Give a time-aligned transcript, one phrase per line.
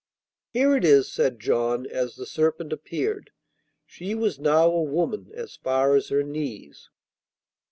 [0.49, 3.29] 'Here it is,' said John, as the serpent appeared.
[3.85, 6.89] She was now a woman as far as her knees.